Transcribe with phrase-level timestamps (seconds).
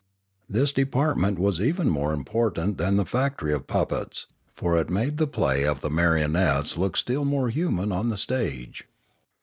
[0.49, 5.27] This department was even more important than the factory of puppets; for it made the
[5.27, 8.85] play of the marionettes look still more human on the stage.